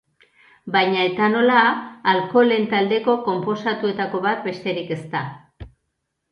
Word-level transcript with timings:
Baina 0.75 1.03
Etanola 1.09 1.59
alkoholen 2.15 2.67
taldeko 2.73 3.17
konposatuetako 3.29 4.25
bat 4.27 4.45
besterik 4.51 4.93
ez 4.99 5.01
da. 5.17 5.25